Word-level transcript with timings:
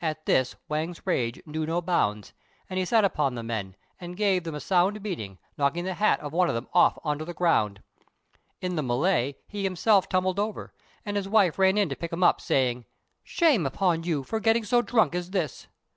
At 0.00 0.26
this 0.26 0.56
Wang's 0.68 1.06
rage 1.06 1.40
knew 1.46 1.64
no 1.64 1.80
bounds, 1.80 2.32
and 2.68 2.80
he 2.80 2.84
set 2.84 3.04
upon 3.04 3.36
the 3.36 3.44
men, 3.44 3.76
and 4.00 4.16
gave 4.16 4.42
them 4.42 4.56
a 4.56 4.60
sound 4.60 5.00
beating, 5.04 5.38
knocking 5.56 5.84
the 5.84 5.94
hat 5.94 6.18
of 6.18 6.32
one 6.32 6.50
off 6.74 6.98
on 7.04 7.16
to 7.20 7.24
the 7.24 7.32
ground. 7.32 7.80
In 8.60 8.74
the 8.74 8.82
mêlée, 8.82 9.36
he 9.46 9.62
himself 9.62 10.08
tumbled 10.08 10.40
over, 10.40 10.74
and 11.06 11.16
his 11.16 11.28
wife 11.28 11.60
ran 11.60 11.78
in 11.78 11.88
to 11.90 11.94
pick 11.94 12.12
him 12.12 12.24
up, 12.24 12.40
saying, 12.40 12.86
"Shame 13.22 13.64
upon 13.64 14.02
you, 14.02 14.24
for 14.24 14.40
getting 14.40 14.64
so 14.64 14.82
drunk 14.82 15.14
as 15.14 15.30
this!" 15.30 15.68